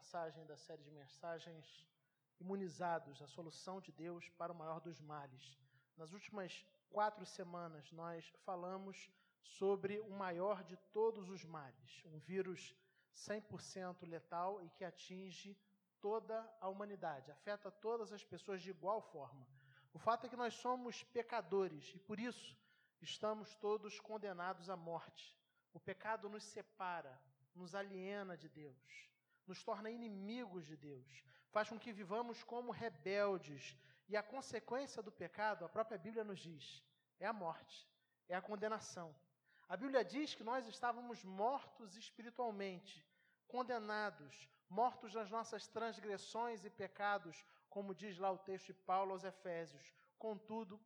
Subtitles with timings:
[0.00, 1.86] mensagem da série de mensagens
[2.40, 5.58] Imunizados, a solução de Deus para o maior dos males.
[5.94, 9.10] Nas últimas quatro semanas, nós falamos
[9.42, 12.74] sobre o maior de todos os males, um vírus
[13.14, 15.54] 100% letal e que atinge
[16.00, 19.46] toda a humanidade, afeta todas as pessoas de igual forma.
[19.92, 22.56] O fato é que nós somos pecadores e por isso
[23.02, 25.36] estamos todos condenados à morte.
[25.74, 27.20] O pecado nos separa,
[27.54, 29.10] nos aliena de Deus,
[29.46, 33.76] nos torna inimigos de Deus, faz com que vivamos como rebeldes.
[34.08, 36.82] E a consequência do pecado, a própria Bíblia nos diz,
[37.18, 37.88] é a morte,
[38.28, 39.14] é a condenação.
[39.68, 43.06] A Bíblia diz que nós estávamos mortos espiritualmente,
[43.46, 49.22] condenados, mortos nas nossas transgressões e pecados, como diz lá o texto de Paulo aos
[49.22, 49.94] Efésios.
[50.18, 50.80] Contudo,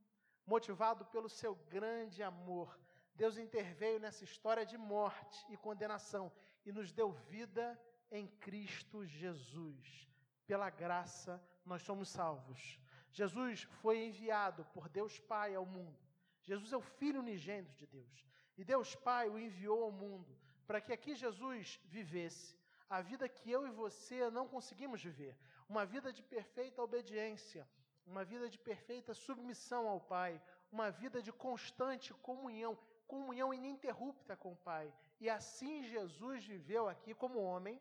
[0.47, 2.79] motivado pelo seu grande amor,
[3.15, 6.33] Deus interveio nessa história de morte e condenação
[6.67, 7.81] e nos deu vida
[8.15, 10.09] em Cristo Jesus.
[10.47, 12.79] Pela graça, nós somos salvos.
[13.11, 15.99] Jesus foi enviado por Deus Pai ao mundo.
[16.43, 18.27] Jesus é o Filho unigênito de Deus.
[18.57, 22.57] E Deus Pai o enviou ao mundo para que aqui Jesus vivesse
[22.89, 25.37] a vida que eu e você não conseguimos viver.
[25.69, 27.69] Uma vida de perfeita obediência,
[28.07, 34.53] uma vida de perfeita submissão ao Pai, uma vida de constante comunhão comunhão ininterrupta com
[34.53, 34.93] o Pai.
[35.21, 37.81] E assim Jesus viveu aqui como homem,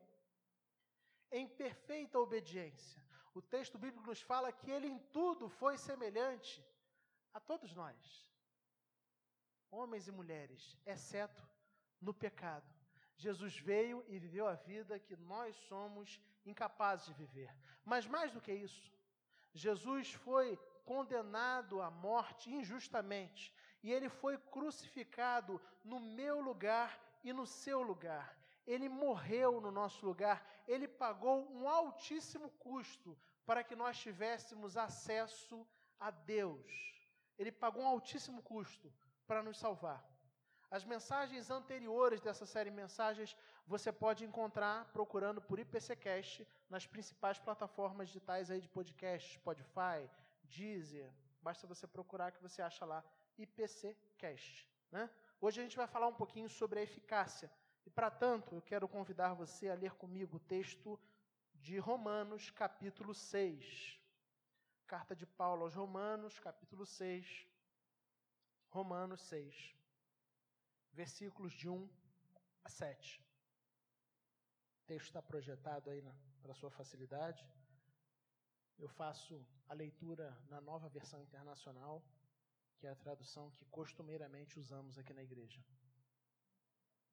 [1.33, 3.03] em perfeita obediência.
[3.33, 6.63] O texto bíblico nos fala que ele em tudo foi semelhante
[7.33, 8.29] a todos nós,
[9.71, 11.43] homens e mulheres, exceto
[11.99, 12.71] no pecado.
[13.17, 17.51] Jesus veio e viveu a vida que nós somos incapazes de viver.
[17.83, 18.93] Mas mais do que isso,
[19.53, 27.47] Jesus foi condenado à morte injustamente e ele foi crucificado no meu lugar e no
[27.47, 28.37] seu lugar.
[28.65, 35.67] Ele morreu no nosso lugar, ele pagou um altíssimo custo para que nós tivéssemos acesso
[35.99, 36.71] a Deus.
[37.37, 38.91] Ele pagou um altíssimo custo
[39.27, 40.03] para nos salvar.
[40.71, 43.35] As mensagens anteriores dessa série de mensagens
[43.67, 50.09] você pode encontrar procurando por IPCcast nas principais plataformas digitais aí de podcast, Spotify,
[50.43, 51.11] Deezer.
[51.41, 53.03] Basta você procurar que você acha lá
[53.37, 54.67] IPC Cast.
[54.91, 55.09] Né?
[55.39, 57.51] Hoje a gente vai falar um pouquinho sobre a eficácia.
[57.85, 60.99] E, para tanto, eu quero convidar você a ler comigo o texto
[61.55, 63.99] de Romanos, capítulo 6.
[64.87, 67.47] Carta de Paulo aos Romanos, capítulo 6.
[68.69, 69.75] Romanos 6,
[70.93, 71.87] versículos de 1
[72.63, 73.21] a 7.
[74.79, 76.03] O texto está projetado aí
[76.41, 77.47] para sua facilidade.
[78.79, 82.03] Eu faço a leitura na nova versão internacional
[82.83, 85.63] que é a tradução que costumeiramente usamos aqui na igreja.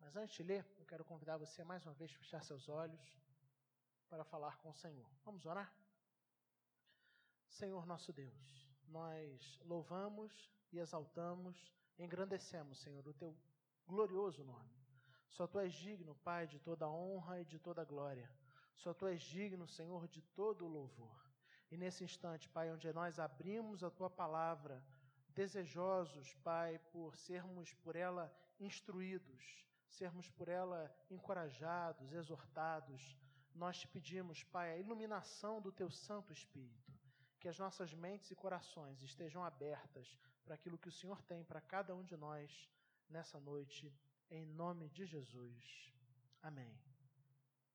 [0.00, 3.00] Mas antes de ler, eu quero convidar você mais uma vez a fechar seus olhos
[4.08, 5.08] para falar com o Senhor.
[5.24, 5.72] Vamos orar?
[7.48, 13.36] Senhor nosso Deus, nós louvamos e exaltamos, engrandecemos, Senhor, o teu
[13.86, 14.70] glorioso nome.
[15.28, 18.30] Só tu és digno, Pai, de toda honra e de toda glória.
[18.76, 21.30] Só tu és digno, Senhor, de todo o louvor.
[21.70, 24.82] E nesse instante, Pai, onde nós abrimos a tua palavra,
[25.28, 33.16] desejosos, Pai, por sermos por ela instruídos, sermos por ela encorajados, exortados.
[33.54, 36.92] Nós te pedimos, Pai, a iluminação do teu Santo Espírito,
[37.38, 41.60] que as nossas mentes e corações estejam abertas para aquilo que o Senhor tem para
[41.60, 42.70] cada um de nós
[43.08, 43.92] nessa noite,
[44.30, 45.92] em nome de Jesus.
[46.42, 46.78] Amém.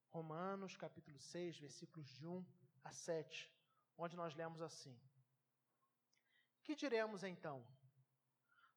[0.10, 2.46] Romanos capítulo 6, versículos de 1
[2.84, 3.52] a 7,
[3.98, 4.98] onde nós lemos assim:
[6.66, 7.64] que diremos então?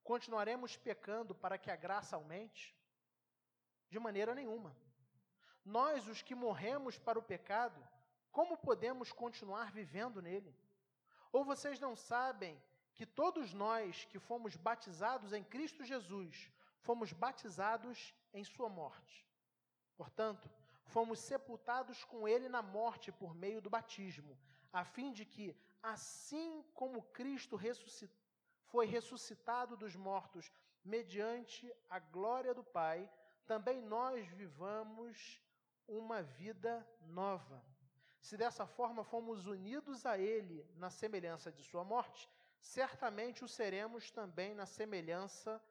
[0.05, 2.78] Continuaremos pecando para que a graça aumente?
[3.89, 4.77] De maneira nenhuma.
[5.65, 7.87] Nós, os que morremos para o pecado,
[8.31, 10.55] como podemos continuar vivendo nele?
[11.33, 12.61] Ou vocês não sabem
[12.95, 16.51] que todos nós que fomos batizados em Cristo Jesus,
[16.81, 19.27] fomos batizados em Sua morte?
[19.97, 20.51] Portanto,
[20.87, 24.39] fomos sepultados com Ele na morte por meio do batismo,
[24.73, 28.11] a fim de que, assim como Cristo ressuscit...
[28.65, 30.51] foi ressuscitado dos mortos
[30.85, 33.11] mediante a glória do Pai,
[33.49, 35.41] também nós vivamos
[35.89, 37.65] uma vida nova.
[38.21, 42.29] Se dessa forma fomos unidos a Ele na semelhança de Sua morte,
[42.61, 45.63] certamente o seremos também na semelhança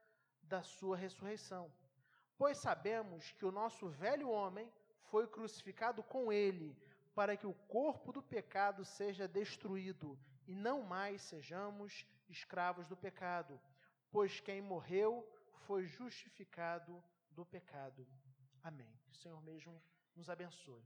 [0.41, 1.71] da Sua ressurreição.
[2.35, 4.73] Pois sabemos que o nosso velho homem
[5.11, 6.75] foi crucificado com Ele
[7.13, 13.59] para que o corpo do pecado seja destruído e não mais sejamos escravos do pecado,
[14.11, 15.27] pois quem morreu
[15.67, 17.03] foi justificado
[17.37, 18.01] do pecado.
[18.63, 18.91] Amém.
[19.05, 19.79] Que o Senhor mesmo
[20.15, 20.83] nos abençoe.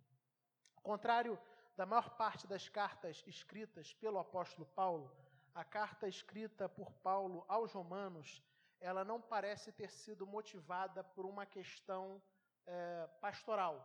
[0.76, 1.40] Ao contrário
[1.78, 5.10] da maior parte das cartas escritas pelo apóstolo Paulo,
[5.56, 8.44] a carta escrita por Paulo aos Romanos,
[8.82, 12.22] ela não parece ter sido motivada por uma questão
[12.68, 13.76] é, pastoral.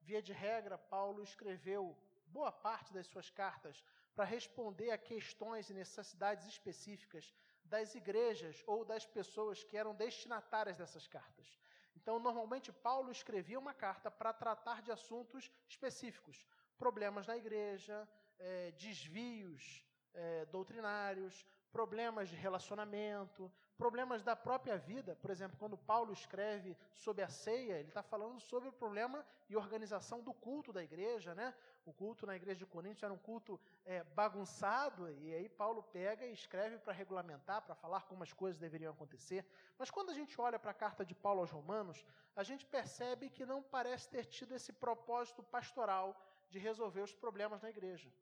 [0.00, 1.94] Via de regra, Paulo escreveu
[2.28, 3.84] boa parte das suas cartas
[4.14, 7.34] para responder a questões e necessidades específicas
[7.66, 11.63] das igrejas ou das pessoas que eram destinatárias dessas cartas.
[12.04, 16.46] Então, normalmente, Paulo escrevia uma carta para tratar de assuntos específicos,
[16.76, 18.06] problemas na igreja,
[18.38, 25.16] é, desvios é, doutrinários, problemas de relacionamento, problemas da própria vida.
[25.16, 29.56] Por exemplo, quando Paulo escreve sobre a ceia, ele está falando sobre o problema e
[29.56, 31.34] organização do culto da igreja.
[31.34, 31.54] Né?
[31.84, 36.24] O culto na igreja de Coríntios era um culto é, bagunçado, e aí Paulo pega
[36.26, 39.44] e escreve para regulamentar, para falar como as coisas deveriam acontecer.
[39.78, 42.04] Mas quando a gente olha para a carta de Paulo aos Romanos,
[42.34, 46.16] a gente percebe que não parece ter tido esse propósito pastoral
[46.48, 48.12] de resolver os problemas na igreja.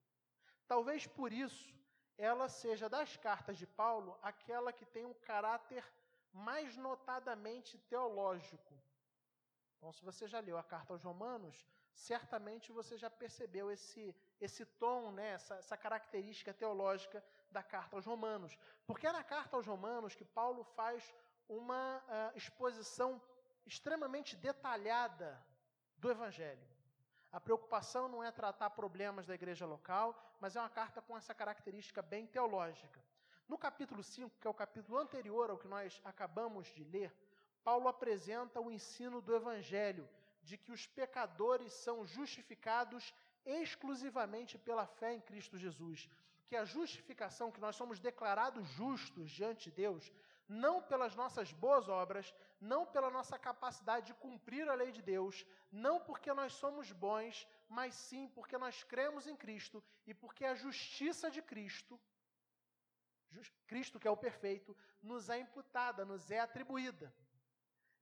[0.67, 1.82] Talvez por isso
[2.17, 5.85] ela seja das cartas de Paulo aquela que tem um caráter
[6.33, 8.75] mais notadamente teológico.
[9.77, 14.65] Então, se você já leu a carta aos Romanos, certamente você já percebeu esse, esse
[14.65, 18.57] tom, né, essa, essa característica teológica da carta aos Romanos.
[18.87, 21.15] Porque é na carta aos Romanos que Paulo faz
[21.49, 23.21] uma uh, exposição
[23.67, 25.45] extremamente detalhada
[25.97, 26.72] do Evangelho.
[27.33, 31.35] A preocupação não é tratar problemas da igreja local, mas é uma carta com essa
[31.35, 33.01] característica bem teológica.
[33.49, 37.11] No capítulo 5, que é o capítulo anterior ao que nós acabamos de ler,
[37.65, 40.07] Paulo apresenta o ensino do evangelho,
[40.43, 43.15] de que os pecadores são justificados
[43.47, 46.09] exclusivamente pela fé em Cristo Jesus.
[46.47, 50.13] Que a justificação, que nós somos declarados justos diante de Deus,
[50.49, 55.47] não pelas nossas boas obras, não pela nossa capacidade de cumprir a lei de Deus,
[55.71, 60.55] não porque nós somos bons, mas sim porque nós cremos em Cristo e porque a
[60.55, 62.01] justiça de Cristo,
[63.67, 67.13] Cristo que é o perfeito, nos é imputada, nos é atribuída.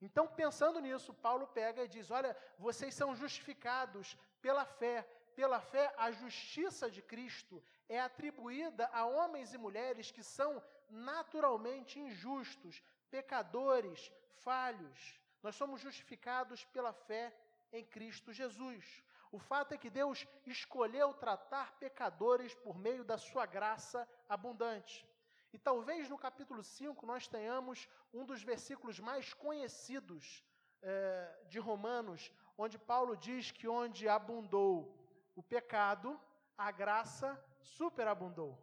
[0.01, 5.07] Então, pensando nisso, Paulo pega e diz: Olha, vocês são justificados pela fé.
[5.41, 11.99] Pela fé, a justiça de Cristo é atribuída a homens e mulheres que são naturalmente
[11.99, 14.13] injustos, pecadores,
[14.45, 15.19] falhos.
[15.43, 17.35] Nós somos justificados pela fé
[17.73, 19.03] em Cristo Jesus.
[19.33, 25.09] O fato é que Deus escolheu tratar pecadores por meio da sua graça abundante.
[25.55, 30.45] E talvez no capítulo 5 nós tenhamos um dos versículos mais conhecidos
[30.83, 35.00] eh, de Romanos, onde Paulo diz que onde abundou
[35.35, 36.19] o pecado,
[36.57, 37.29] a graça
[37.61, 38.59] superabundou.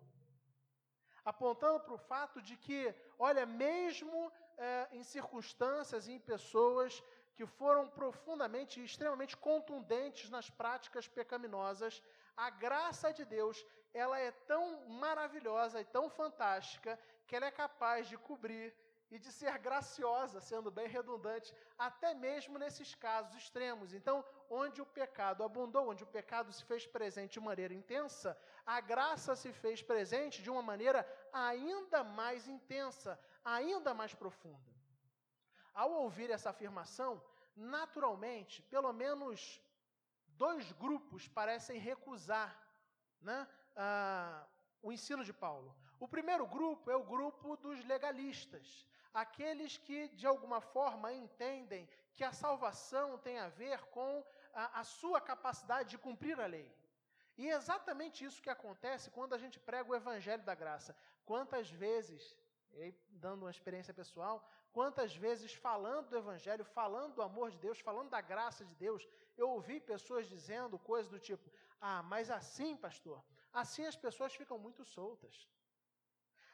[1.24, 7.04] Apontando para o fato de que, olha, mesmo é, em circunstâncias e em pessoas
[7.36, 12.02] que foram profundamente e extremamente contundentes nas práticas pecaminosas,
[12.36, 18.08] a graça de Deus, ela é tão maravilhosa e tão fantástica que ela é capaz
[18.08, 18.74] de cobrir
[19.10, 23.94] e de ser graciosa, sendo bem redundante, até mesmo nesses casos extremos.
[23.94, 28.82] Então, onde o pecado abundou, onde o pecado se fez presente de maneira intensa, a
[28.82, 34.76] graça se fez presente de uma maneira ainda mais intensa, ainda mais profunda.
[35.74, 37.24] Ao ouvir essa afirmação,
[37.56, 39.62] naturalmente, pelo menos
[40.30, 42.50] dois grupos parecem recusar
[43.22, 43.48] né,
[44.82, 45.76] o ensino de Paulo.
[46.00, 48.86] O primeiro grupo é o grupo dos legalistas,
[49.24, 54.12] aqueles que, de alguma forma, entendem que a salvação tem a ver com
[54.54, 56.70] a, a sua capacidade de cumprir a lei.
[57.40, 60.96] E é exatamente isso que acontece quando a gente prega o evangelho da graça.
[61.26, 62.22] Quantas vezes,
[63.26, 64.36] dando uma experiência pessoal,
[64.72, 69.08] quantas vezes falando do evangelho, falando do amor de Deus, falando da graça de Deus,
[69.36, 73.20] eu ouvi pessoas dizendo coisas do tipo: "Ah, mas assim, pastor,
[73.62, 75.48] assim as pessoas ficam muito soltas".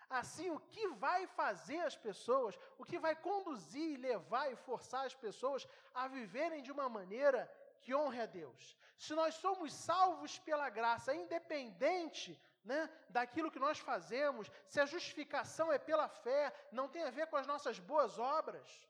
[0.09, 5.15] Assim, o que vai fazer as pessoas, o que vai conduzir, levar e forçar as
[5.15, 8.77] pessoas a viverem de uma maneira que honre a Deus?
[8.97, 15.71] Se nós somos salvos pela graça, independente né, daquilo que nós fazemos, se a justificação
[15.71, 18.87] é pela fé, não tem a ver com as nossas boas obras.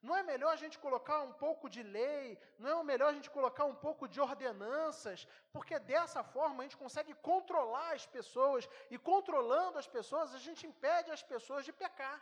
[0.00, 3.30] Não é melhor a gente colocar um pouco de lei, não é melhor a gente
[3.30, 8.96] colocar um pouco de ordenanças, porque dessa forma a gente consegue controlar as pessoas, e
[8.96, 12.20] controlando as pessoas, a gente impede as pessoas de pecar.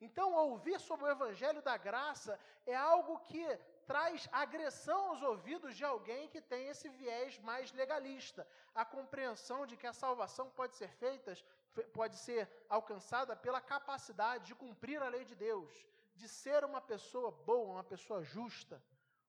[0.00, 3.44] Então, ouvir sobre o Evangelho da Graça é algo que
[3.86, 8.46] traz agressão aos ouvidos de alguém que tem esse viés mais legalista.
[8.74, 11.34] A compreensão de que a salvação pode ser feita,
[11.82, 17.30] pode ser alcançada pela capacidade de cumprir a lei de Deus, de ser uma pessoa
[17.30, 18.82] boa, uma pessoa justa,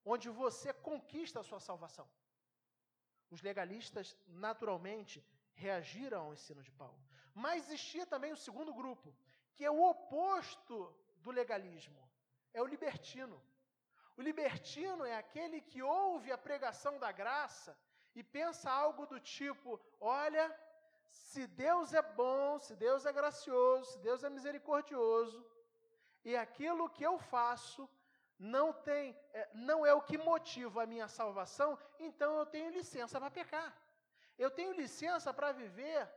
[0.03, 2.07] onde você conquista a sua salvação.
[3.29, 6.99] Os legalistas, naturalmente, reagiram ao ensino de Paulo.
[7.33, 9.15] Mas existia também o segundo grupo,
[9.55, 12.01] que é o oposto do legalismo,
[12.53, 13.41] é o libertino.
[14.17, 17.77] O libertino é aquele que ouve a pregação da graça
[18.13, 20.45] e pensa algo do tipo: olha,
[21.15, 25.45] se Deus é bom, se Deus é gracioso, se Deus é misericordioso,
[26.24, 27.89] e aquilo que eu faço
[28.38, 33.19] não tem, é, não é o que motiva a minha salvação, então eu tenho licença
[33.19, 33.74] para pecar.
[34.38, 36.10] Eu tenho licença para viver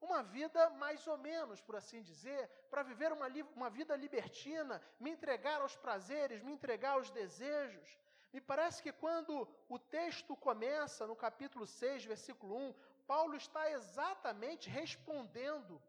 [0.00, 5.10] uma vida mais ou menos, por assim dizer, para viver uma, uma vida libertina, me
[5.10, 7.98] entregar aos prazeres, me entregar aos desejos.
[8.32, 12.74] Me parece que quando o texto começa, no capítulo 6, versículo 1,
[13.12, 15.82] Paulo está exatamente respondendo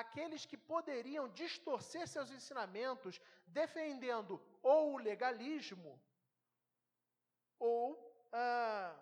[0.00, 3.20] àqueles que poderiam distorcer seus ensinamentos,
[3.60, 5.92] defendendo ou o legalismo,
[7.58, 7.82] ou
[8.32, 8.94] ah,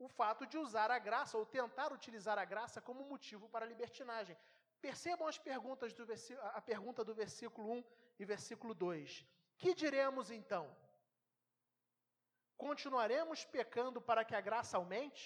[0.00, 3.68] o fato de usar a graça, ou tentar utilizar a graça como motivo para a
[3.68, 4.36] libertinagem.
[4.80, 6.04] Percebam as perguntas do
[6.58, 7.84] a pergunta do versículo 1
[8.18, 9.24] e versículo 2.
[9.56, 10.64] Que diremos então?
[12.56, 15.24] Continuaremos pecando para que a graça aumente?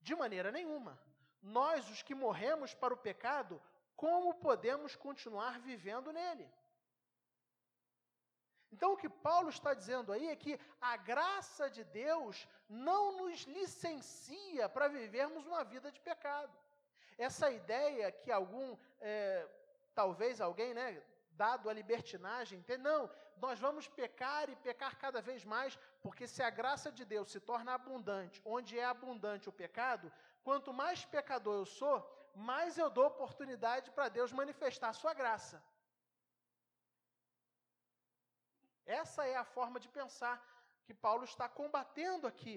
[0.00, 0.98] De maneira nenhuma.
[1.42, 3.60] Nós, os que morremos para o pecado,
[3.96, 6.50] como podemos continuar vivendo nele?
[8.72, 13.40] Então, o que Paulo está dizendo aí é que a graça de Deus não nos
[13.42, 16.56] licencia para vivermos uma vida de pecado.
[17.18, 19.48] Essa ideia que algum, é,
[19.94, 21.02] talvez alguém, né,
[21.42, 23.02] dado a libertinagem, não,
[23.44, 27.40] nós vamos pecar e pecar cada vez mais, porque se a graça de Deus se
[27.50, 30.12] torna abundante, onde é abundante o pecado,
[30.46, 31.96] quanto mais pecador eu sou,
[32.50, 35.56] mais eu dou oportunidade para Deus manifestar a sua graça.
[39.02, 40.36] Essa é a forma de pensar
[40.84, 42.56] que Paulo está combatendo aqui.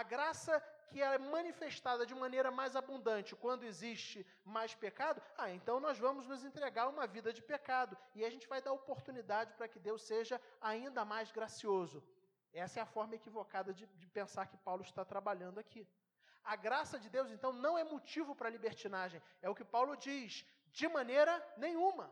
[0.00, 0.54] A graça
[0.88, 6.26] que é manifestada de maneira mais abundante quando existe mais pecado, ah, então nós vamos
[6.26, 10.02] nos entregar uma vida de pecado e a gente vai dar oportunidade para que Deus
[10.02, 12.02] seja ainda mais gracioso.
[12.52, 15.86] Essa é a forma equivocada de, de pensar que Paulo está trabalhando aqui.
[16.42, 20.46] A graça de Deus, então, não é motivo para libertinagem, é o que Paulo diz,
[20.72, 22.10] de maneira nenhuma.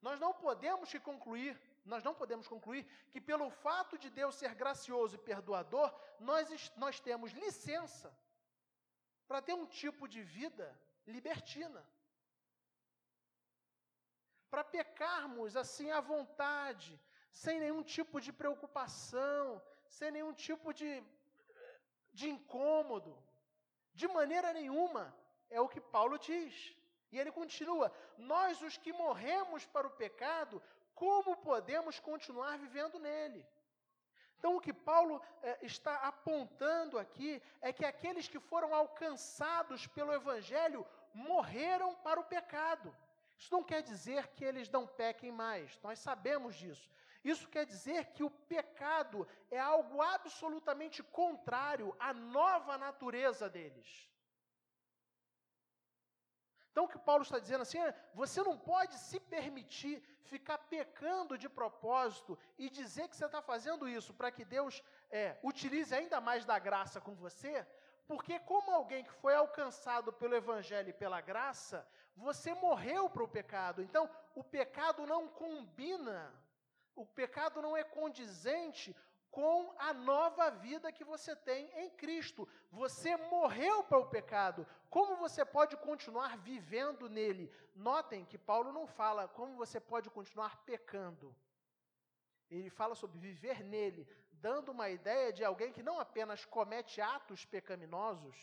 [0.00, 5.16] Nós não podemos concluir nós não podemos concluir que, pelo fato de Deus ser gracioso
[5.16, 8.16] e perdoador, nós, nós temos licença
[9.26, 11.84] para ter um tipo de vida libertina.
[14.50, 17.00] Para pecarmos assim à vontade,
[17.32, 21.02] sem nenhum tipo de preocupação, sem nenhum tipo de,
[22.12, 23.16] de incômodo.
[23.94, 25.14] De maneira nenhuma,
[25.50, 26.76] é o que Paulo diz.
[27.10, 30.62] E ele continua: Nós, os que morremos para o pecado,
[30.94, 33.46] como podemos continuar vivendo nele?
[34.38, 40.12] Então, o que Paulo é, está apontando aqui é que aqueles que foram alcançados pelo
[40.12, 40.84] Evangelho
[41.14, 42.92] morreram para o pecado.
[43.38, 46.90] Isso não quer dizer que eles não pequem mais, nós sabemos disso.
[47.24, 54.10] Isso quer dizer que o pecado é algo absolutamente contrário à nova natureza deles.
[56.72, 61.36] Então, o que Paulo está dizendo assim é: você não pode se permitir ficar pecando
[61.36, 66.20] de propósito e dizer que você está fazendo isso para que Deus é, utilize ainda
[66.20, 67.66] mais da graça com você,
[68.06, 71.86] porque, como alguém que foi alcançado pelo Evangelho e pela graça,
[72.16, 73.82] você morreu para o pecado.
[73.82, 76.32] Então, o pecado não combina,
[76.96, 78.96] o pecado não é condizente
[79.32, 82.46] com a nova vida que você tem em Cristo.
[82.70, 84.66] Você morreu para o pecado.
[84.90, 87.50] Como você pode continuar vivendo nele?
[87.74, 91.34] Notem que Paulo não fala como você pode continuar pecando.
[92.50, 97.46] Ele fala sobre viver nele, dando uma ideia de alguém que não apenas comete atos
[97.46, 98.36] pecaminosos,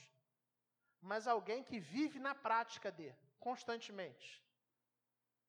[1.00, 4.44] mas alguém que vive na prática de, constantemente.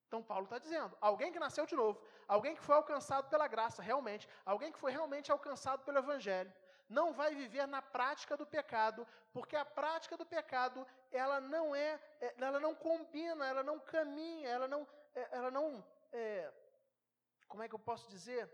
[0.07, 1.99] Então, Paulo está dizendo: alguém que nasceu de novo,
[2.35, 6.53] alguém que foi alcançado pela graça, realmente, alguém que foi realmente alcançado pelo Evangelho,
[6.89, 12.01] não vai viver na prática do pecado, porque a prática do pecado, ela não é,
[12.21, 16.53] é ela não combina, ela não caminha, ela não, é, ela não, é,
[17.49, 18.49] como é que eu posso dizer?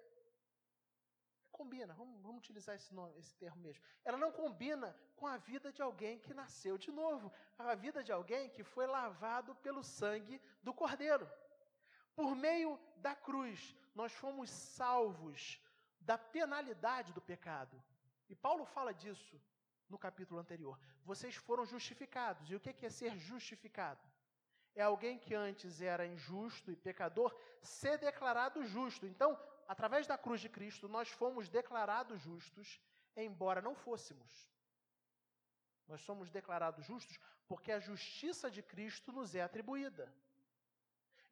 [1.53, 3.83] Combina, vamos, vamos utilizar esse, nome, esse termo mesmo.
[4.05, 8.13] Ela não combina com a vida de alguém que nasceu de novo, a vida de
[8.13, 11.27] alguém que foi lavado pelo sangue do Cordeiro.
[12.17, 15.61] Por meio da cruz, nós fomos salvos
[16.01, 17.81] da penalidade do pecado.
[18.29, 19.41] E Paulo fala disso
[19.89, 20.79] no capítulo anterior.
[21.05, 22.51] Vocês foram justificados.
[22.51, 24.01] E o que é ser justificado?
[24.75, 29.07] É alguém que antes era injusto e pecador ser declarado justo.
[29.07, 32.81] Então, através da cruz de Cristo, nós fomos declarados justos,
[33.17, 34.51] embora não fôssemos.
[35.87, 40.13] Nós somos declarados justos porque a justiça de Cristo nos é atribuída.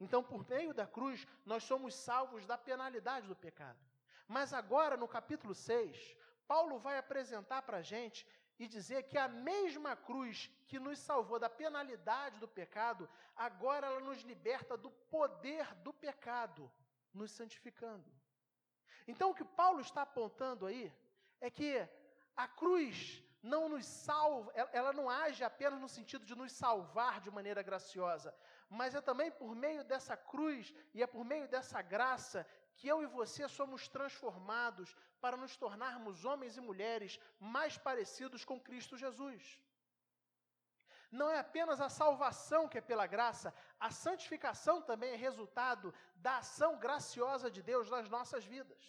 [0.01, 3.79] Então, por meio da cruz, nós somos salvos da penalidade do pecado.
[4.27, 8.27] Mas agora, no capítulo 6, Paulo vai apresentar para a gente
[8.59, 14.01] e dizer que a mesma cruz que nos salvou da penalidade do pecado, agora ela
[14.01, 16.71] nos liberta do poder do pecado,
[17.13, 18.05] nos santificando.
[19.07, 20.93] Então, o que Paulo está apontando aí
[21.41, 21.87] é que
[22.37, 27.31] a cruz não nos salva, ela não age apenas no sentido de nos salvar de
[27.31, 28.35] maneira graciosa,
[28.69, 33.03] mas é também por meio dessa cruz e é por meio dessa graça que eu
[33.03, 39.61] e você somos transformados para nos tornarmos homens e mulheres mais parecidos com Cristo Jesus.
[41.11, 46.39] Não é apenas a salvação que é pela graça, a santificação também é resultado da
[46.39, 48.85] ação graciosa de Deus nas nossas vidas.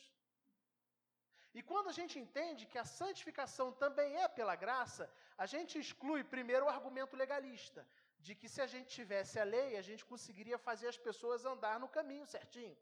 [1.58, 6.22] E quando a gente entende que a santificação também é pela graça, a gente exclui
[6.24, 7.88] primeiro o argumento legalista,
[8.26, 11.80] de que se a gente tivesse a lei, a gente conseguiria fazer as pessoas andar
[11.80, 12.76] no caminho certinho.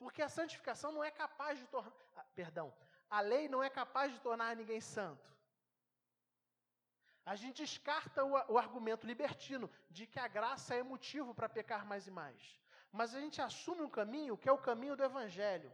[0.00, 1.92] Porque a santificação não é capaz de tornar.
[2.14, 2.68] Ah, perdão,
[3.08, 5.26] a lei não é capaz de tornar ninguém santo.
[7.24, 11.86] A gente descarta o, o argumento libertino de que a graça é motivo para pecar
[11.86, 12.60] mais e mais.
[12.92, 15.72] Mas a gente assume um caminho que é o caminho do Evangelho.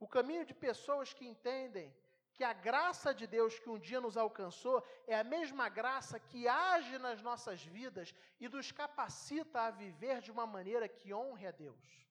[0.00, 1.94] O caminho de pessoas que entendem
[2.34, 6.48] que a graça de Deus que um dia nos alcançou é a mesma graça que
[6.48, 11.50] age nas nossas vidas e nos capacita a viver de uma maneira que honre a
[11.50, 12.02] Deus.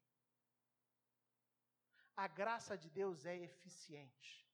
[2.15, 4.47] A graça de Deus é eficiente.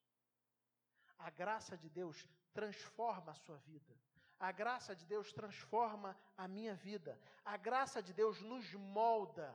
[1.18, 3.94] A graça de Deus transforma a sua vida.
[4.38, 7.20] A graça de Deus transforma a minha vida.
[7.44, 9.54] A graça de Deus nos molda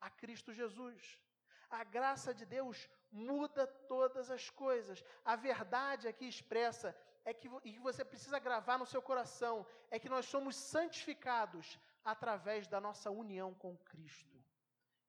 [0.00, 1.20] a Cristo Jesus.
[1.68, 5.04] A graça de Deus muda todas as coisas.
[5.24, 9.98] A verdade aqui expressa é que, e que você precisa gravar no seu coração é
[9.98, 14.36] que nós somos santificados através da nossa união com Cristo.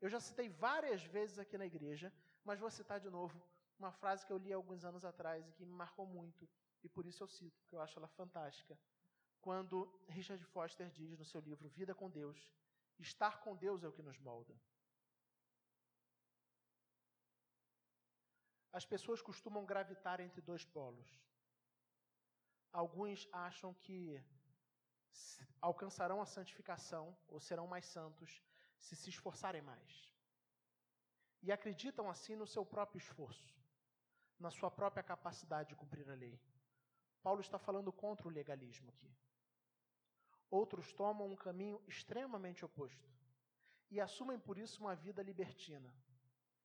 [0.02, 2.12] Eu já citei várias vezes aqui na igreja,
[2.44, 3.42] mas vou citar de novo
[3.80, 6.48] uma frase que eu li alguns anos atrás e que me marcou muito,
[6.84, 8.78] e por isso eu cito, porque eu acho ela fantástica.
[9.40, 12.52] Quando Richard Foster diz no seu livro Vida com Deus:
[12.98, 14.60] estar com Deus é o que nos molda.
[18.78, 21.10] As pessoas costumam gravitar entre dois polos.
[22.72, 24.24] Alguns acham que
[25.60, 28.40] alcançarão a santificação ou serão mais santos
[28.78, 30.14] se se esforçarem mais.
[31.42, 33.52] E acreditam assim no seu próprio esforço,
[34.40, 36.40] na sua própria capacidade de cumprir a lei.
[37.24, 39.12] Paulo está falando contra o legalismo aqui.
[40.52, 43.10] Outros tomam um caminho extremamente oposto
[43.90, 45.92] e assumem por isso uma vida libertina,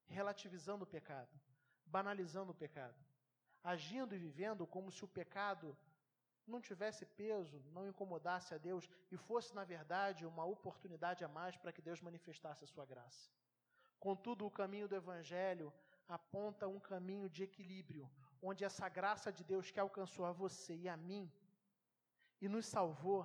[0.09, 1.41] relativizando o pecado,
[1.97, 2.99] banalizando o pecado,
[3.73, 5.77] agindo e vivendo como se o pecado
[6.53, 11.57] não tivesse peso, não incomodasse a Deus e fosse, na verdade, uma oportunidade a mais
[11.57, 13.31] para que Deus manifestasse a sua graça.
[14.07, 15.73] Contudo, o caminho do Evangelho
[16.09, 18.11] aponta um caminho de equilíbrio,
[18.49, 21.31] onde essa graça de Deus que alcançou a você e a mim
[22.41, 23.21] e nos salvou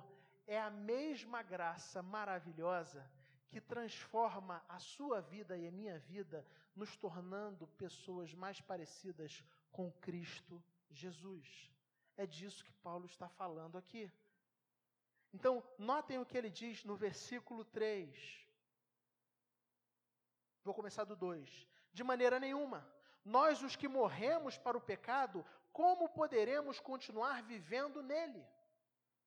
[0.46, 3.02] é a mesma graça maravilhosa
[3.48, 9.90] que transforma a sua vida e a minha vida, nos tornando pessoas mais parecidas com
[9.92, 11.70] Cristo Jesus.
[12.16, 14.10] É disso que Paulo está falando aqui.
[15.32, 18.46] Então, notem o que ele diz no versículo 3.
[20.64, 21.68] Vou começar do 2.
[21.92, 22.86] De maneira nenhuma.
[23.24, 28.44] Nós, os que morremos para o pecado, como poderemos continuar vivendo nele?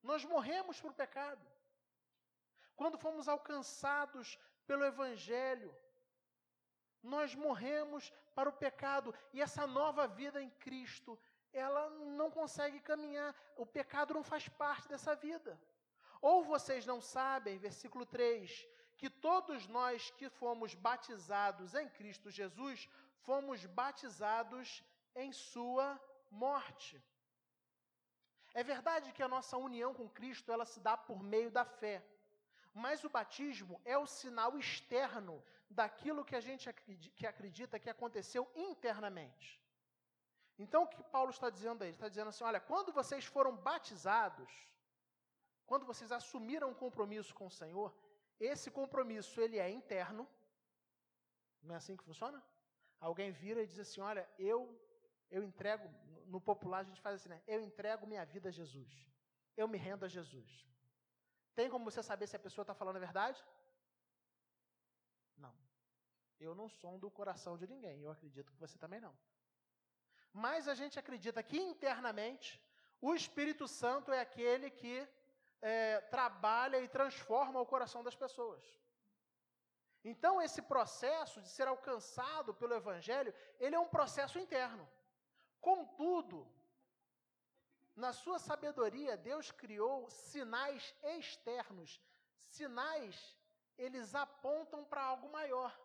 [0.02, 1.46] Nós morremos para o pecado.
[2.82, 5.72] Quando fomos alcançados pelo Evangelho,
[7.04, 11.12] nós morremos para o pecado e essa nova vida em Cristo,
[11.54, 15.62] ela não consegue caminhar, o pecado não faz parte dessa vida.
[16.20, 18.68] Ou vocês não sabem, versículo 3,
[18.98, 22.90] que todos nós que fomos batizados em Cristo Jesus,
[23.20, 27.00] fomos batizados em Sua morte.
[28.56, 32.04] É verdade que a nossa união com Cristo ela se dá por meio da fé.
[32.74, 36.70] Mas o batismo é o sinal externo daquilo que a gente
[37.28, 39.62] acredita que aconteceu internamente.
[40.58, 41.90] Então, o que Paulo está dizendo aí?
[41.90, 44.52] Ele está dizendo assim: olha, quando vocês foram batizados,
[45.66, 47.94] quando vocês assumiram um compromisso com o Senhor,
[48.40, 50.28] esse compromisso, ele é interno.
[51.62, 52.42] Não é assim que funciona?
[53.00, 54.60] Alguém vira e diz assim: Olha, eu
[55.32, 55.90] eu entrego,
[56.28, 57.42] no popular a gente faz assim, né?
[57.48, 58.92] Eu entrego minha vida a Jesus.
[59.56, 60.68] Eu me rendo a Jesus.
[61.56, 63.44] Tem como você saber se a pessoa está falando a verdade?
[65.38, 65.54] Não.
[66.40, 69.16] Eu não sondo o coração de ninguém, eu acredito que você também não.
[70.34, 72.62] Mas a gente acredita que internamente
[73.02, 75.08] o Espírito Santo é aquele que
[75.62, 78.64] é, trabalha e transforma o coração das pessoas.
[80.04, 84.88] Então, esse processo de ser alcançado pelo Evangelho, ele é um processo interno.
[85.60, 86.52] Contudo,
[87.96, 92.02] na sua sabedoria, Deus criou sinais externos.
[92.48, 93.38] Sinais,
[93.78, 95.78] eles apontam para algo maior.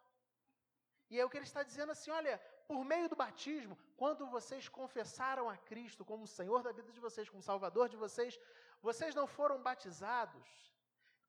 [1.10, 4.68] E é o que ele está dizendo assim: olha, por meio do batismo, quando vocês
[4.68, 8.38] confessaram a Cristo como Senhor da vida de vocês, como Salvador de vocês,
[8.80, 10.48] vocês não foram batizados.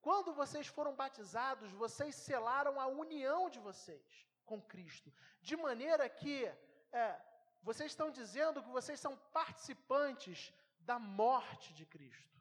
[0.01, 6.45] Quando vocês foram batizados, vocês selaram a união de vocês com Cristo, de maneira que
[6.91, 7.21] é,
[7.61, 10.53] vocês estão dizendo que vocês são participantes
[10.89, 12.35] da morte de Cristo.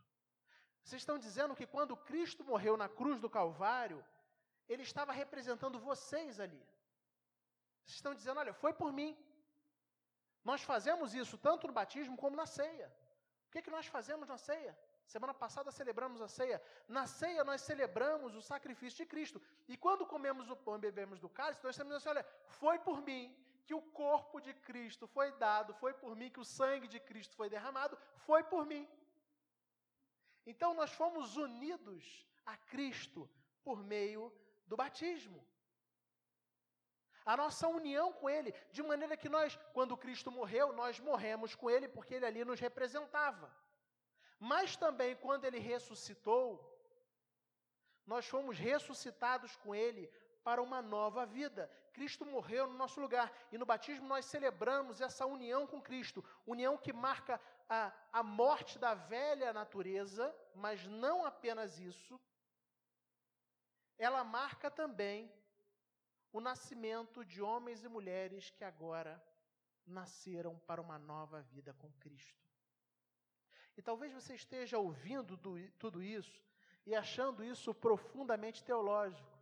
[0.83, 4.01] Vocês estão dizendo que quando Cristo morreu na cruz do Calvário,
[4.73, 6.63] ele estava representando vocês ali.
[7.83, 9.11] Vocês estão dizendo, olha, foi por mim.
[10.45, 12.89] Nós fazemos isso tanto no batismo como na ceia.
[13.47, 14.73] O que, é que nós fazemos na ceia?
[15.15, 16.59] Semana passada celebramos a ceia.
[16.97, 19.43] Na ceia nós celebramos o sacrifício de Cristo.
[19.73, 22.25] E quando comemos o pão e bebemos do cálice, nós estamos dizendo assim, olha,
[22.61, 23.25] foi por mim
[23.67, 27.37] que o corpo de Cristo foi dado, foi por mim que o sangue de Cristo
[27.37, 28.89] foi derramado, foi por mim.
[30.47, 33.29] Então nós fomos unidos a Cristo
[33.65, 34.33] por meio
[34.67, 35.45] do batismo
[37.27, 41.69] a nossa união com Ele, de maneira que nós, quando Cristo morreu, nós morremos com
[41.69, 43.53] Ele porque Ele ali nos representava.
[44.39, 46.49] Mas também quando Ele ressuscitou,
[48.07, 50.07] nós fomos ressuscitados com Ele
[50.45, 51.69] para uma nova vida.
[51.97, 56.77] Cristo morreu no nosso lugar e no batismo nós celebramos essa união com Cristo, união
[56.77, 62.21] que marca a, a morte da velha natureza, mas não apenas isso,
[63.99, 65.33] ela marca também
[66.31, 69.23] o nascimento de homens e mulheres que agora
[69.87, 72.47] nasceram para uma nova vida com Cristo.
[73.75, 76.45] E talvez você esteja ouvindo do, tudo isso
[76.85, 79.36] e achando isso profundamente teológico.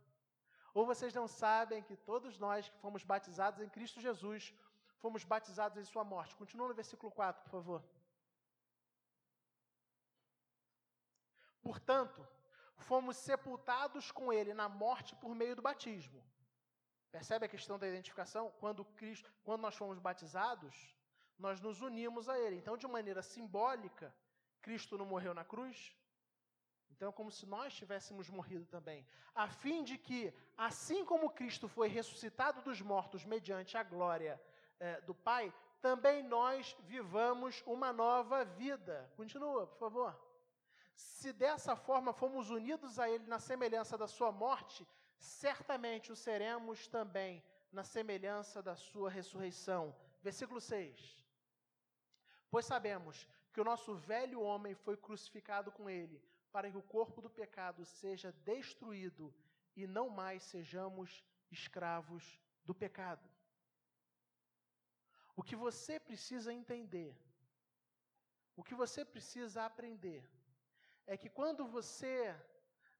[0.75, 4.53] Ou vocês não sabem que todos nós que fomos batizados em Cristo Jesus
[5.03, 6.35] fomos batizados em Sua morte.
[6.35, 7.81] Continua no versículo 4, por favor.
[11.63, 12.27] Portanto,
[12.89, 16.21] fomos sepultados com Ele na morte por meio do batismo
[17.15, 18.51] Percebe a questão da identificação?
[18.59, 20.75] Quando Cristo, quando nós fomos batizados,
[21.39, 22.57] nós nos unimos a Ele.
[22.57, 24.13] Então, de maneira simbólica,
[24.61, 25.95] Cristo não morreu na cruz.
[26.95, 31.67] Então, é como se nós tivéssemos morrido também, a fim de que, assim como Cristo
[31.67, 34.41] foi ressuscitado dos mortos mediante a glória
[34.79, 39.11] é, do Pai, também nós vivamos uma nova vida.
[39.17, 40.19] Continua, por favor.
[40.95, 46.87] Se dessa forma fomos unidos a Ele na semelhança da Sua morte, certamente o seremos
[46.87, 49.93] também na semelhança da sua ressurreição.
[50.21, 51.21] Versículo 6.
[52.49, 56.21] Pois sabemos que o nosso velho homem foi crucificado com ele,
[56.55, 59.25] para que o corpo do pecado seja destruído
[59.75, 62.23] e não mais sejamos escravos
[62.63, 63.27] do pecado.
[65.35, 67.13] O que você precisa entender,
[68.55, 70.23] o que você precisa aprender,
[71.05, 72.33] é que quando você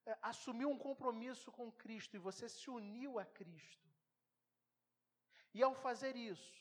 [0.05, 3.87] é, assumiu um compromisso com Cristo e você se uniu a Cristo.
[5.53, 6.59] E ao fazer isso,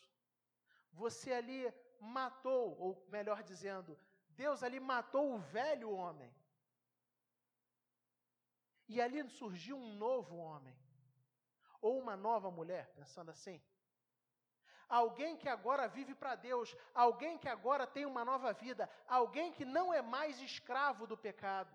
[0.93, 1.61] você ali
[1.99, 6.33] matou, ou melhor dizendo, Deus ali matou o velho homem.
[8.89, 10.77] E ali surgiu um novo homem,
[11.81, 13.63] ou uma nova mulher, pensando assim.
[14.89, 19.65] Alguém que agora vive para Deus, alguém que agora tem uma nova vida, alguém que
[19.65, 21.75] não é mais escravo do pecado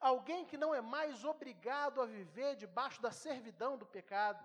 [0.00, 4.42] alguém que não é mais obrigado a viver debaixo da servidão do pecado.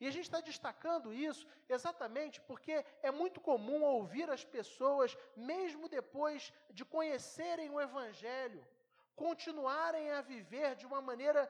[0.00, 5.88] E a gente está destacando isso exatamente porque é muito comum ouvir as pessoas, mesmo
[5.88, 8.66] depois de conhecerem o Evangelho,
[9.24, 11.42] continuarem a viver de uma maneira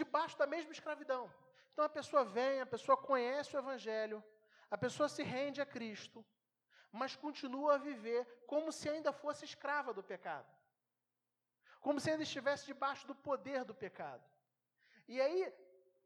[0.00, 1.24] debaixo da mesma escravidão.
[1.72, 4.18] Então a pessoa vem, a pessoa conhece o Evangelho,
[4.70, 6.24] a pessoa se rende a Cristo,
[7.00, 10.50] mas continua a viver como se ainda fosse escrava do pecado
[11.82, 14.22] como se ainda estivesse debaixo do poder do pecado.
[15.08, 15.52] E aí,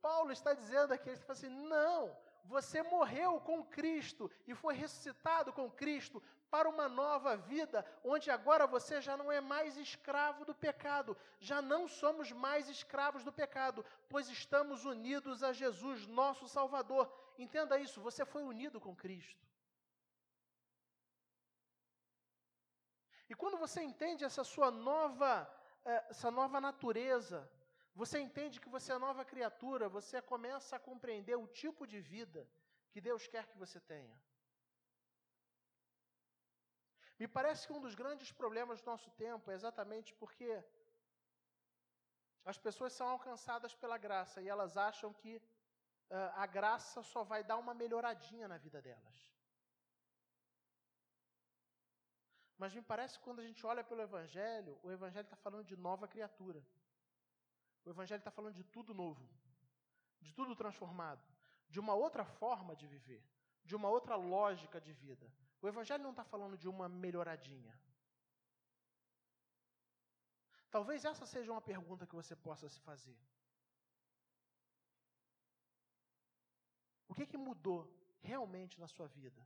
[0.01, 5.53] Paulo está dizendo aqui, ele está assim, não, você morreu com Cristo e foi ressuscitado
[5.53, 10.55] com Cristo para uma nova vida, onde agora você já não é mais escravo do
[10.55, 17.13] pecado, já não somos mais escravos do pecado, pois estamos unidos a Jesus, nosso Salvador.
[17.39, 19.45] Entenda isso, você foi unido com Cristo.
[23.29, 25.51] E quando você entende essa sua nova
[25.87, 27.49] é, essa nova natureza,
[27.95, 32.47] você entende que você é nova criatura, você começa a compreender o tipo de vida
[32.91, 34.21] que Deus quer que você tenha.
[37.19, 40.63] Me parece que um dos grandes problemas do nosso tempo é exatamente porque
[42.45, 47.43] as pessoas são alcançadas pela graça e elas acham que uh, a graça só vai
[47.43, 49.19] dar uma melhoradinha na vida delas.
[52.59, 55.77] Mas me parece que quando a gente olha pelo Evangelho, o Evangelho está falando de
[55.77, 56.63] nova criatura.
[57.85, 59.29] O Evangelho está falando de tudo novo,
[60.21, 61.23] de tudo transformado,
[61.69, 63.23] de uma outra forma de viver,
[63.65, 65.31] de uma outra lógica de vida.
[65.63, 67.75] O Evangelho não está falando de uma melhoradinha.
[70.71, 73.19] Talvez essa seja uma pergunta que você possa se fazer.
[77.09, 77.81] O que, que mudou
[78.21, 79.43] realmente na sua vida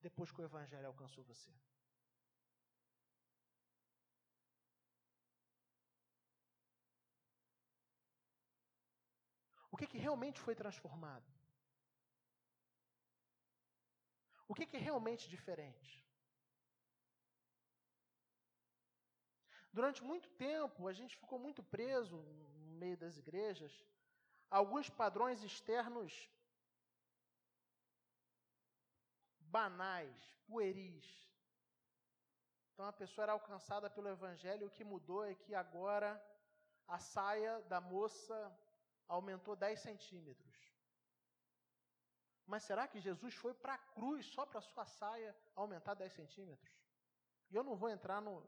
[0.00, 1.52] depois que o Evangelho alcançou você?
[9.70, 11.28] O que, que realmente foi transformado?
[14.46, 16.04] O que, é realmente diferente?
[19.72, 23.72] Durante muito tempo, a gente ficou muito preso no meio das igrejas
[24.50, 26.30] a alguns padrões externos
[29.40, 31.06] banais, pueris.
[32.72, 36.10] Então a pessoa era alcançada pelo evangelho, o que mudou é que agora
[36.86, 38.36] a saia da moça
[39.08, 40.53] aumentou 10 centímetros.
[42.46, 46.72] Mas será que Jesus foi para a cruz só para sua saia aumentar 10 centímetros?
[47.50, 48.46] E eu não vou entrar no,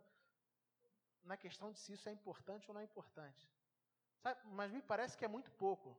[1.24, 3.50] na questão de se isso é importante ou não é importante.
[4.22, 4.40] Sabe?
[4.44, 5.96] Mas me parece que é muito pouco.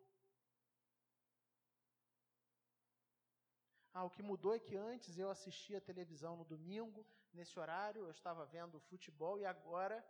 [3.94, 8.12] Ah, o que mudou é que antes eu assistia televisão no domingo, nesse horário eu
[8.12, 10.06] estava vendo futebol e agora,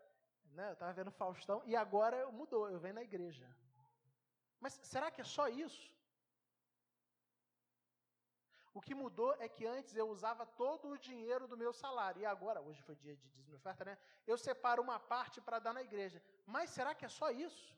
[0.52, 3.48] né, eu estava vendo Faustão e agora mudou, eu venho na igreja.
[4.60, 5.97] Mas será que é só isso?
[8.78, 12.22] O que mudou é que antes eu usava todo o dinheiro do meu salário.
[12.22, 13.98] E agora, hoje foi dia de dízimo oferta, né?
[14.32, 16.22] Eu separo uma parte para dar na igreja.
[16.46, 17.76] Mas será que é só isso?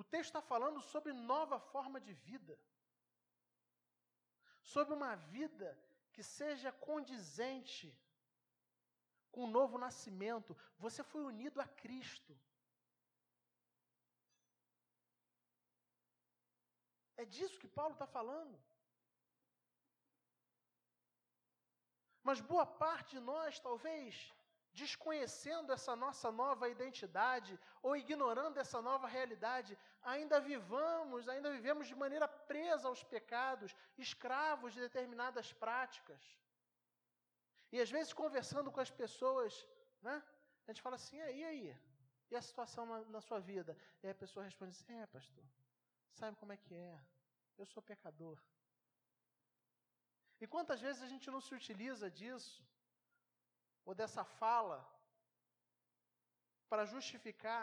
[0.00, 2.56] O texto está falando sobre nova forma de vida.
[4.62, 5.68] Sobre uma vida
[6.12, 7.88] que seja condizente
[9.32, 10.56] com o novo nascimento.
[10.78, 12.32] Você foi unido a Cristo.
[17.22, 18.54] É disso que Paulo está falando.
[22.28, 24.12] Mas boa parte de nós, talvez,
[24.80, 27.52] desconhecendo essa nossa nova identidade
[27.82, 29.72] ou ignorando essa nova realidade,
[30.12, 33.74] ainda vivamos, ainda vivemos de maneira presa aos pecados,
[34.06, 36.22] escravos de determinadas práticas.
[37.72, 39.66] E às vezes, conversando com as pessoas,
[40.02, 40.16] né,
[40.66, 41.76] a gente fala assim: e aí?
[42.30, 43.76] E a situação na, na sua vida?
[44.02, 45.44] E a pessoa responde assim: é, pastor,
[46.18, 46.98] sabe como é que é?
[47.58, 48.38] Eu sou pecador.
[50.40, 52.62] E quantas vezes a gente não se utiliza disso,
[53.84, 54.78] ou dessa fala,
[56.68, 57.62] para justificar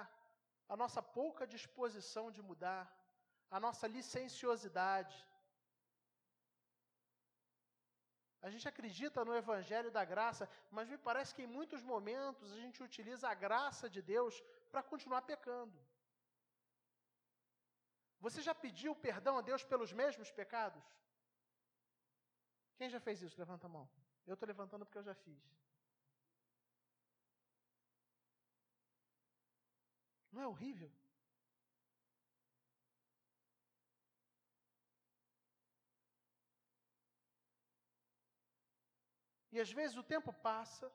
[0.70, 2.86] a nossa pouca disposição de mudar,
[3.50, 5.18] a nossa licenciosidade,
[8.42, 12.60] a gente acredita no Evangelho da graça, mas me parece que em muitos momentos a
[12.64, 15.78] gente utiliza a graça de Deus para continuar pecando.
[18.20, 20.84] Você já pediu perdão a Deus pelos mesmos pecados?
[22.78, 23.40] Quem já fez isso?
[23.40, 23.90] Levanta a mão.
[24.26, 25.44] Eu estou levantando porque eu já fiz.
[30.32, 30.92] Não é horrível?
[39.52, 40.92] E às vezes o tempo passa,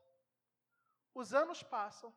[1.12, 2.14] os anos passam,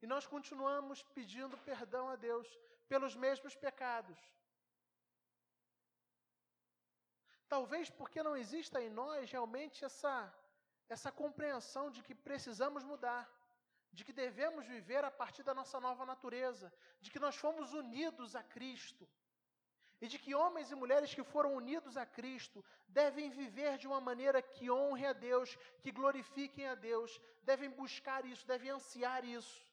[0.00, 2.46] e nós continuamos pedindo perdão a Deus
[2.88, 4.18] pelos mesmos pecados.
[7.48, 10.14] Talvez porque não exista em nós realmente essa,
[10.88, 13.24] essa compreensão de que precisamos mudar,
[13.92, 18.34] de que devemos viver a partir da nossa nova natureza, de que nós fomos unidos
[18.34, 19.08] a Cristo
[20.00, 24.00] e de que homens e mulheres que foram unidos a Cristo devem viver de uma
[24.00, 29.64] maneira que honre a Deus, que glorifiquem a Deus, devem buscar isso, devem ansiar isso.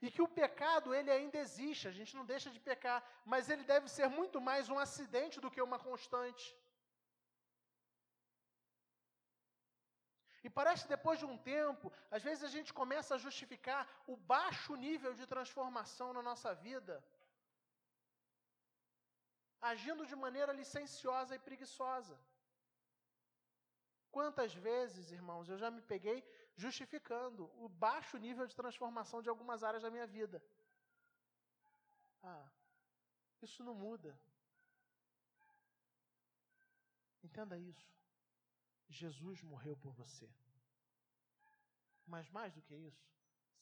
[0.00, 3.64] E que o pecado, ele ainda existe, a gente não deixa de pecar, mas ele
[3.64, 6.46] deve ser muito mais um acidente do que uma constante.
[10.46, 14.16] E parece que depois de um tempo, às vezes a gente começa a justificar o
[14.16, 16.96] baixo nível de transformação na nossa vida
[19.60, 22.18] agindo de maneira licenciosa e preguiçosa.
[24.10, 26.24] Quantas vezes, irmãos, eu já me peguei
[26.64, 30.42] justificando o baixo nível de transformação de algumas áreas da minha vida.
[32.20, 32.50] Ah,
[33.40, 34.18] isso não muda.
[37.22, 37.88] Entenda isso.
[38.88, 40.28] Jesus morreu por você.
[42.04, 43.06] Mas mais do que isso,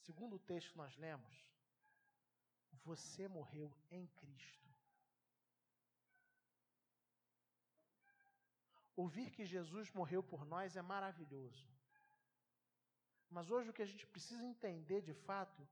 [0.01, 1.45] segundo o texto que nós lemos,
[2.83, 4.67] você morreu em Cristo.
[8.97, 11.76] Ouvir que Jesus morreu por nós é maravilhoso.
[13.31, 15.67] Mas hoje o que a gente precisa entender de fato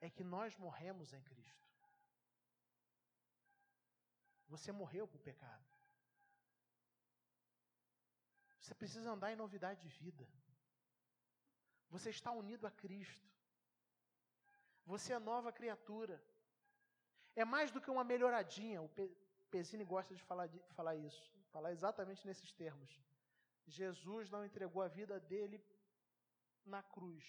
[0.00, 1.66] é que nós morremos em Cristo.
[4.48, 5.64] Você morreu para o pecado.
[8.60, 10.26] Você precisa andar em novidade de vida.
[11.88, 13.30] Você está unido a Cristo.
[14.84, 16.22] Você é nova criatura.
[17.34, 18.82] É mais do que uma melhoradinha.
[18.82, 18.90] O
[19.50, 22.90] Pesini gosta de falar, de falar isso, falar exatamente nesses termos.
[23.66, 25.62] Jesus não entregou a vida dele
[26.66, 27.24] na cruz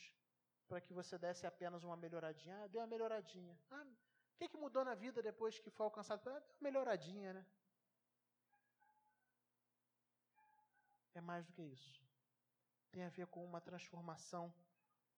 [0.68, 2.64] para que você desse apenas uma melhoradinha.
[2.64, 3.58] Ah, deu uma melhoradinha.
[3.72, 6.22] Ah, o que, que mudou na vida depois que foi alcançado?
[6.30, 7.46] Ah, deu uma melhoradinha, né?
[11.16, 12.06] É mais do que isso.
[12.92, 14.54] Tem a ver com uma transformação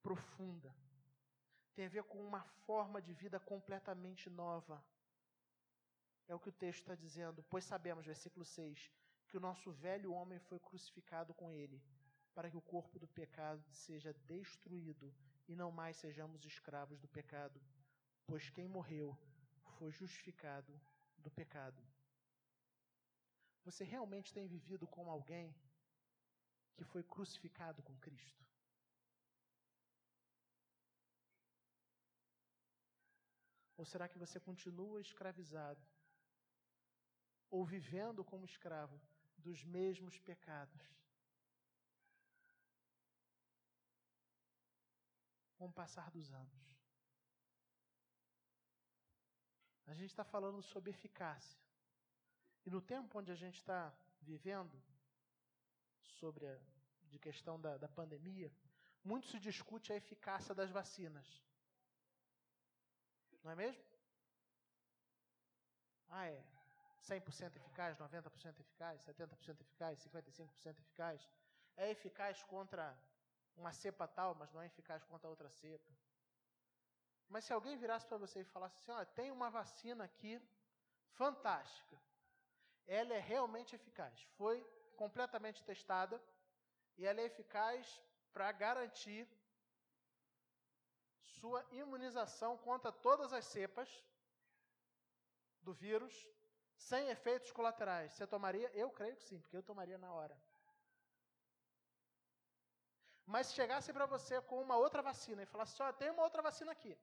[0.01, 0.73] profunda.
[1.75, 4.83] Tem a ver com uma forma de vida completamente nova.
[6.27, 7.43] É o que o texto está dizendo.
[7.49, 8.91] Pois sabemos, versículo 6,
[9.27, 11.81] que o nosso velho homem foi crucificado com ele,
[12.39, 15.13] para que o corpo do pecado seja destruído
[15.45, 17.61] e não mais sejamos escravos do pecado,
[18.25, 19.09] pois quem morreu
[19.77, 20.71] foi justificado
[21.17, 21.83] do pecado.
[23.65, 25.53] Você realmente tem vivido como alguém
[26.77, 28.45] que foi crucificado com Cristo?
[33.75, 35.85] Ou será que você continua escravizado
[37.49, 38.97] ou vivendo como escravo
[39.37, 40.98] dos mesmos pecados?
[45.59, 46.79] Com o passar dos anos.
[49.85, 51.59] A gente está falando sobre eficácia.
[52.65, 54.81] E no tempo onde a gente está vivendo,
[56.19, 56.59] sobre a
[57.09, 58.51] de questão da, da pandemia,
[59.03, 61.27] muito se discute a eficácia das vacinas.
[63.43, 63.83] Não é mesmo?
[66.09, 66.43] Ah, é
[67.01, 71.29] 100% eficaz, 90% eficaz, 70% eficaz, 55% eficaz.
[71.75, 72.95] É eficaz contra
[73.59, 75.93] uma cepa tal, mas não é eficaz contra outra cepa.
[77.27, 80.41] Mas se alguém virasse para você e falasse assim: olha, tem uma vacina aqui
[81.11, 81.97] fantástica,
[82.87, 84.57] ela é realmente eficaz, foi
[84.95, 86.21] completamente testada
[86.97, 88.01] e ela é eficaz
[88.33, 89.27] para garantir
[91.39, 94.03] sua imunização contra todas as cepas
[95.61, 96.27] do vírus,
[96.75, 98.11] sem efeitos colaterais.
[98.13, 98.69] Você tomaria?
[98.73, 100.37] Eu creio que sim, porque eu tomaria na hora.
[103.33, 106.41] Mas se chegasse para você com uma outra vacina e falasse, olha, tem uma outra
[106.41, 106.97] vacina aqui.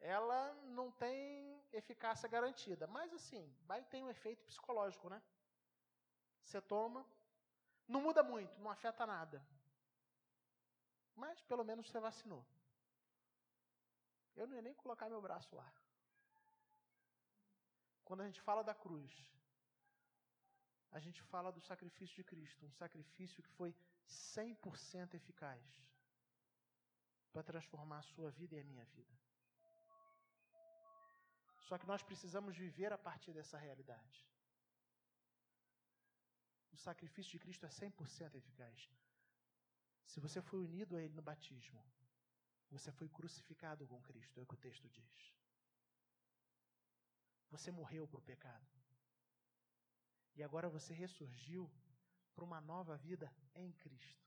[0.00, 5.22] Ela não tem eficácia garantida, mas assim, vai ter um efeito psicológico, né?
[6.42, 7.06] Você toma,
[7.86, 9.40] não muda muito, não afeta nada.
[11.14, 12.44] Mas pelo menos você vacinou.
[14.34, 15.72] Eu não ia nem colocar meu braço lá.
[18.04, 19.12] Quando a gente fala da cruz,
[20.90, 23.72] a gente fala do sacrifício de Cristo, um sacrifício que foi
[24.10, 25.62] 100% eficaz
[27.32, 29.16] para transformar a sua vida e a minha vida.
[31.68, 34.26] Só que nós precisamos viver a partir dessa realidade.
[36.72, 38.90] O sacrifício de Cristo é 100% eficaz.
[40.04, 41.84] Se você foi unido a Ele no batismo,
[42.70, 45.34] você foi crucificado com Cristo, é o que o texto diz.
[47.50, 48.66] Você morreu para o pecado.
[50.34, 51.70] E agora você ressurgiu
[52.40, 54.26] para uma nova vida em Cristo.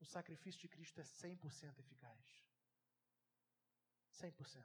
[0.00, 2.44] O sacrifício de Cristo é 100% eficaz.
[4.12, 4.64] 100%.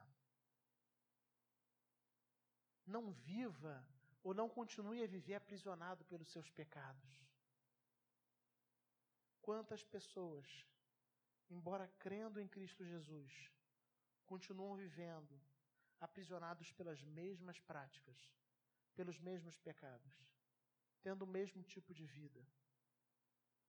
[2.84, 3.86] Não viva
[4.24, 7.14] ou não continue a viver aprisionado pelos seus pecados.
[9.40, 10.66] Quantas pessoas,
[11.48, 13.52] embora crendo em Cristo Jesus,
[14.24, 15.40] continuam vivendo
[16.00, 18.18] aprisionados pelas mesmas práticas,
[18.96, 20.35] pelos mesmos pecados?
[21.02, 22.46] Tendo o mesmo tipo de vida,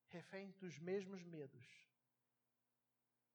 [0.08, 1.66] refém dos mesmos medos,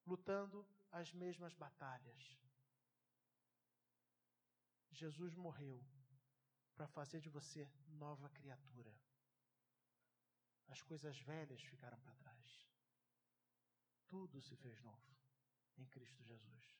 [0.06, 2.38] lutando as mesmas batalhas.
[4.90, 5.84] Jesus morreu
[6.74, 8.94] para fazer de você nova criatura.
[10.66, 12.68] As coisas velhas ficaram para trás.
[14.08, 15.16] Tudo se fez novo
[15.76, 16.78] em Cristo Jesus.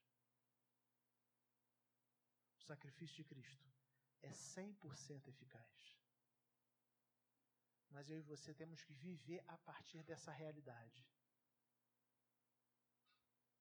[2.59, 3.69] O sacrifício de Cristo
[4.23, 6.02] é 100% eficaz.
[7.93, 11.07] Mas eu e você temos que viver a partir dessa realidade.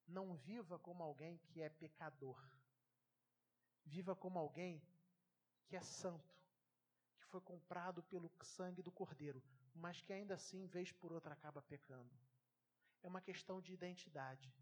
[0.08, 2.42] Não viva como alguém que é pecador.
[3.86, 4.82] Viva como alguém
[5.66, 6.34] que é santo,
[7.18, 9.42] que foi comprado pelo sangue do Cordeiro,
[9.74, 12.14] mas que ainda assim, vez por outra, acaba pecando.
[13.04, 14.54] É uma questão de identidade.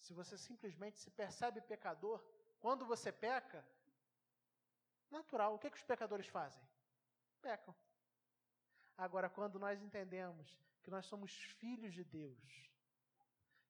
[0.00, 2.24] Se você simplesmente se percebe pecador,
[2.60, 3.64] quando você peca,
[5.10, 6.62] natural, o que, é que os pecadores fazem?
[7.40, 7.74] Pecam.
[8.96, 12.70] Agora, quando nós entendemos que nós somos filhos de Deus,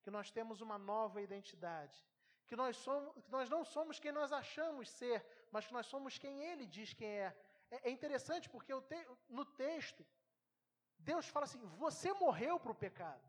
[0.02, 2.04] que nós temos uma nova identidade,
[2.46, 6.18] que nós, somos, que nós não somos quem nós achamos ser, mas que nós somos
[6.18, 7.36] quem Ele diz quem é.
[7.70, 10.04] É, é interessante porque te, no texto,
[10.98, 13.22] Deus fala assim: você morreu para o pecado.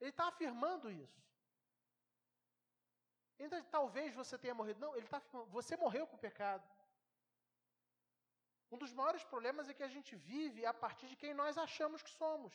[0.00, 1.22] Ele está afirmando isso.
[3.38, 4.80] Então, talvez você tenha morrido.
[4.80, 6.68] Não, ele está afirmando: você morreu para o pecado.
[8.72, 12.00] Um dos maiores problemas é que a gente vive a partir de quem nós achamos
[12.06, 12.54] que somos.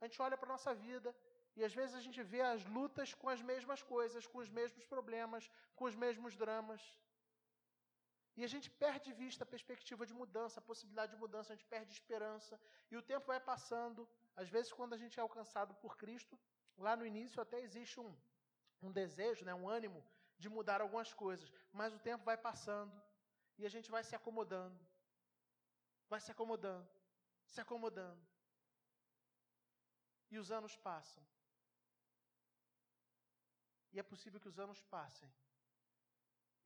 [0.00, 1.14] A gente olha para a nossa vida
[1.54, 4.84] e às vezes a gente vê as lutas com as mesmas coisas, com os mesmos
[4.86, 6.82] problemas, com os mesmos dramas.
[8.38, 11.56] E a gente perde de vista a perspectiva de mudança, a possibilidade de mudança, a
[11.56, 12.58] gente perde esperança.
[12.90, 14.08] E o tempo vai passando.
[14.34, 16.38] Às vezes, quando a gente é alcançado por Cristo,
[16.78, 18.16] lá no início até existe um,
[18.80, 20.02] um desejo, né, um ânimo
[20.38, 21.52] de mudar algumas coisas.
[21.70, 22.96] Mas o tempo vai passando
[23.58, 24.91] e a gente vai se acomodando.
[26.12, 26.86] Vai se acomodando,
[27.48, 28.22] se acomodando.
[30.30, 31.24] E os anos passam.
[33.94, 35.32] E é possível que os anos passem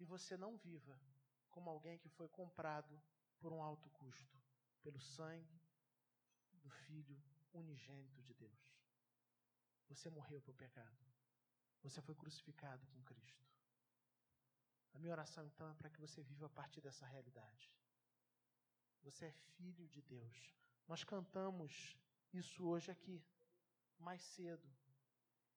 [0.00, 1.00] e você não viva
[1.48, 3.00] como alguém que foi comprado
[3.38, 4.36] por um alto custo,
[4.82, 5.62] pelo sangue
[6.64, 7.16] do Filho
[7.52, 8.64] unigênito de Deus.
[9.86, 11.06] Você morreu pelo pecado.
[11.84, 13.46] Você foi crucificado com Cristo.
[14.92, 17.70] A minha oração então é para que você viva a partir dessa realidade.
[19.06, 20.52] Você é filho de Deus.
[20.88, 21.96] Nós cantamos
[22.32, 23.24] isso hoje aqui,
[24.00, 24.68] mais cedo.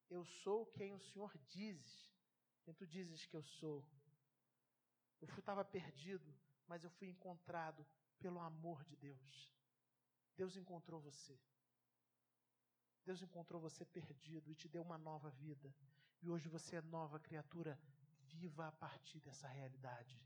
[0.08, 2.14] Eu sou quem o Senhor diz,
[2.62, 3.84] quem tu dizes que eu sou.
[5.20, 6.32] Eu estava perdido,
[6.68, 7.84] mas eu fui encontrado
[8.20, 9.52] pelo amor de Deus.
[10.38, 11.36] Deus encontrou você.
[13.04, 15.74] Deus encontrou você perdido e te deu uma nova vida.
[16.22, 17.80] E hoje você é nova criatura.
[18.28, 20.22] Viva a partir dessa realidade.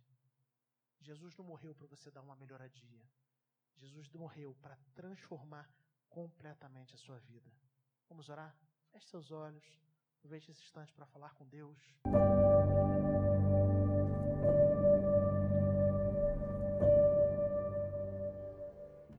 [1.04, 3.06] Jesus não morreu para você dar uma melhoradia.
[3.76, 5.70] Jesus morreu para transformar
[6.10, 7.52] completamente a sua vida.
[8.08, 8.56] Vamos orar?
[8.92, 9.66] Feche seus olhos.
[10.20, 11.78] Aproveite esse instante para falar com Deus.